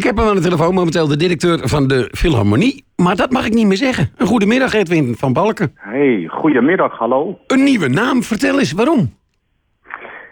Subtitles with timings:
[0.00, 2.84] Ik heb hem aan de telefoon momenteel de directeur van de Philharmonie.
[2.96, 4.08] Maar dat mag ik niet meer zeggen.
[4.16, 5.72] Een goedemiddag, Edwin van Balken.
[5.74, 7.38] Hey, goedemiddag, hallo.
[7.46, 9.14] Een nieuwe naam, vertel eens waarom.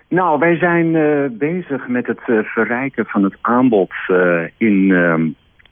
[0.09, 5.29] Nou, wij zijn eh, bezig met het eh, verrijken van het aanbod eh, in, ehm,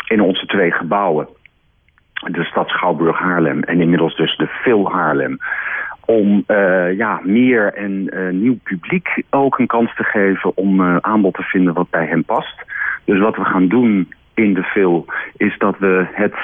[0.08, 1.28] in onze twee gebouwen.
[2.12, 5.38] De stad Schouwburg Haarlem en inmiddels dus de Phil Haarlem.
[6.04, 6.44] Om
[6.96, 8.10] ja, meer en
[8.40, 12.64] nieuw publiek ook een kans te geven om aanbod te vinden wat bij hen past.
[13.06, 16.36] Dus wat we gaan doen in de Phil is dat we het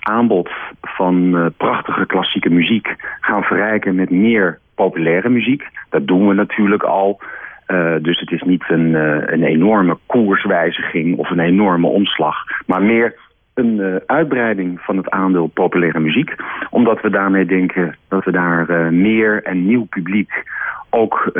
[0.00, 0.50] aanbod
[0.80, 5.62] van prachtige klassieke muziek gaan verrijken met meer populaire muziek.
[5.90, 7.20] Dat doen we natuurlijk al.
[7.68, 8.94] Uh, dus het is niet een,
[9.32, 12.36] een enorme koerswijziging of een enorme omslag.
[12.66, 13.14] Maar meer
[13.54, 16.34] een uitbreiding van het aandeel populaire muziek.
[16.70, 20.44] Omdat we daarmee denken dat we daar meer en nieuw publiek
[20.90, 21.30] ook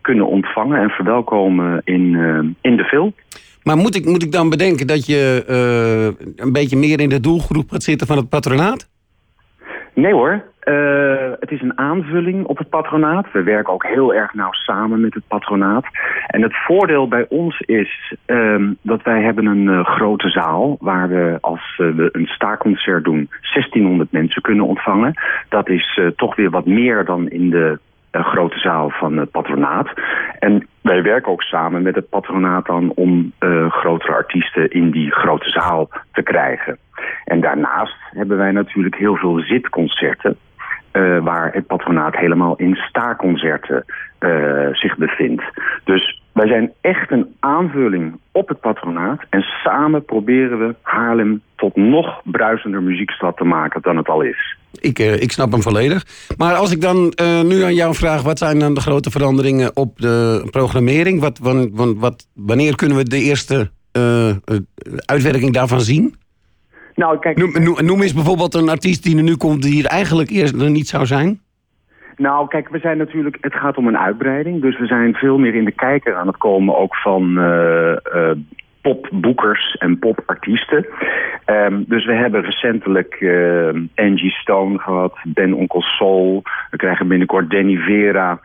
[0.00, 2.16] kunnen ontvangen en verwelkomen in,
[2.60, 3.12] in de film.
[3.68, 5.42] Maar moet ik, moet ik dan bedenken dat je
[6.36, 8.88] een beetje meer in de doelgroep gaat zitten van het patronaat?
[9.94, 13.26] Nee hoor, uh, het is een aanvulling op het patronaat.
[13.32, 15.84] We werken ook heel erg nauw samen met het patronaat.
[16.26, 20.76] En het voordeel bij ons is uh, dat wij hebben een uh, grote zaal...
[20.80, 25.14] waar we als we een staarconcert doen 1600 mensen kunnen ontvangen.
[25.48, 27.78] Dat is toch weer wat meer dan in de
[28.24, 29.88] grote zaal van het patronaat.
[30.38, 33.32] En wij werken ook samen met het patronaat dan om
[33.68, 36.78] grotere artiesten in die grote zaal te krijgen.
[37.24, 40.36] En daarnaast hebben wij natuurlijk heel veel zitconcerten.
[40.92, 43.84] Uh, waar het patronaat helemaal in staarconcerten
[44.20, 45.42] uh, zich bevindt.
[45.84, 49.20] Dus wij zijn echt een aanvulling op het patronaat.
[49.30, 54.56] En samen proberen we Haarlem tot nog bruisender muziekstad te maken dan het al is.
[54.80, 56.04] Ik, uh, ik snap hem volledig.
[56.36, 58.22] Maar als ik dan nu aan jou vraag...
[58.22, 61.20] wat zijn dan de grote veranderingen op de programmering?
[61.20, 63.70] Wat, wat, wat wanneer kunnen we de eerste
[65.04, 66.14] uitwerking daarvan zien?
[66.94, 69.62] Nou, kijk, noem, noem, eens bijvoorbeeld een artiest die er nu komt...
[69.62, 71.40] die hier eigenlijk eerst er niet zou zijn.
[72.18, 74.62] Nou, kijk, we zijn natuurlijk, het gaat om een uitbreiding.
[74.62, 78.30] Dus we zijn veel meer in de kijker aan het komen ook van uh, uh,
[78.80, 80.86] popboekers en popartiesten.
[81.46, 86.42] Um, dus we hebben recentelijk uh, Angie Stone gehad, Ben Onkel Soul.
[86.70, 88.40] We krijgen binnenkort Danny Vera.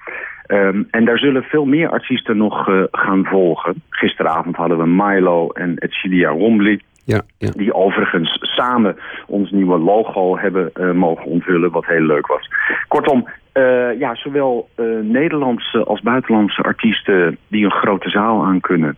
[0.47, 3.81] Um, en daar zullen veel meer artiesten nog gaan volgen.
[3.89, 6.79] Gisteravond hadden we Milo en Edcilia Rombly.
[7.05, 7.51] Ja, ja.
[7.51, 8.95] Die overigens samen
[9.27, 12.49] ons nieuwe logo hebben uh, mogen onthullen, wat heel leuk was.
[12.87, 18.97] Kortom, uh, ja, zowel uh, Nederlandse als buitenlandse artiesten die een grote zaal aan kunnen...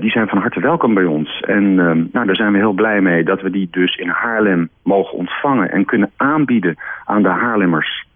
[0.00, 1.40] die zijn van harte welkom bij ons.
[1.40, 1.74] En
[2.12, 5.70] nou, daar zijn we heel blij mee dat we die dus in Haarlem mogen ontvangen...
[5.70, 8.06] en kunnen aanbieden aan de Haarlemmers.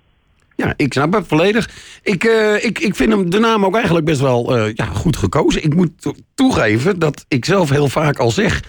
[0.56, 1.68] Ja, ik snap het volledig.
[2.02, 2.24] Ik,
[2.60, 5.64] ik, ik vind hem de naam ook eigenlijk best wel ja, goed gekozen.
[5.64, 8.62] Ik moet toegeven dat ik zelf heel vaak al zeg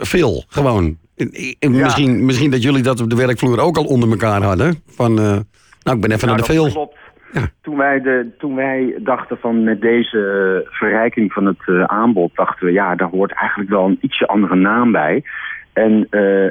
[0.00, 0.96] veel, gewoon.
[1.14, 1.68] Ja.
[1.68, 4.82] Misschien, misschien dat jullie dat op de werkvloer ook al onder elkaar hadden.
[4.86, 5.44] Van,
[5.88, 6.70] nou, ik ben even nou, naar de veel.
[6.70, 6.96] Klopt.
[7.32, 7.46] Ja.
[7.62, 12.30] Toen, wij de, toen wij dachten van met deze verrijking van het uh, aanbod...
[12.34, 15.22] dachten we, ja, daar hoort eigenlijk wel een ietsje andere naam bij.
[15.72, 16.06] En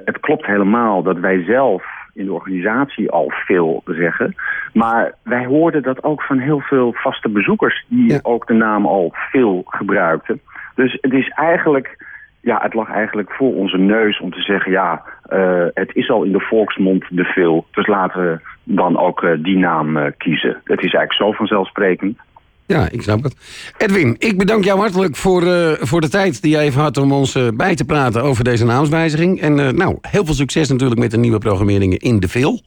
[0.05, 1.83] het klopt helemaal dat wij zelf
[2.13, 4.35] in de organisatie al veel zeggen.
[4.73, 7.85] Maar wij hoorden dat ook van heel veel vaste bezoekers...
[7.87, 8.19] die ja.
[8.21, 10.41] ook de naam al veel gebruikten.
[10.75, 11.97] Dus het is eigenlijk
[12.41, 14.71] ja, het lag eigenlijk voor onze neus om te zeggen...
[14.71, 17.65] ja, uh, het is al in de volksmond de veel.
[17.71, 20.61] Dus laten we dan ook uh, die naam uh, kiezen.
[20.63, 22.17] Het is eigenlijk zo vanzelfsprekend.
[22.65, 23.35] Ja, ik snap het.
[23.77, 25.41] Edwin, ik bedank jou hartelijk voor,
[25.79, 26.97] voor de tijd die jij even had...
[26.97, 29.41] om ons bij te praten over deze naamswijziging.
[29.41, 32.61] En nou, heel veel succes natuurlijk met de nieuwe programmeringen in de veel.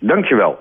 [0.00, 0.56] Dankjewel.